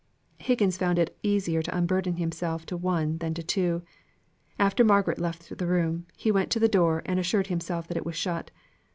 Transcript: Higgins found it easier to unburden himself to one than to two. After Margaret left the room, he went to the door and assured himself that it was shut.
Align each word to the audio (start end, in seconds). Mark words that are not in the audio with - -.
Higgins 0.39 0.77
found 0.79 0.97
it 0.97 1.15
easier 1.21 1.61
to 1.61 1.77
unburden 1.77 2.15
himself 2.15 2.65
to 2.65 2.75
one 2.75 3.19
than 3.19 3.35
to 3.35 3.43
two. 3.43 3.83
After 4.57 4.83
Margaret 4.83 5.19
left 5.19 5.55
the 5.55 5.67
room, 5.67 6.07
he 6.17 6.31
went 6.31 6.49
to 6.53 6.59
the 6.59 6.67
door 6.67 7.03
and 7.05 7.19
assured 7.19 7.45
himself 7.53 7.87
that 7.87 7.97
it 7.97 8.03
was 8.07 8.15
shut. 8.15 8.49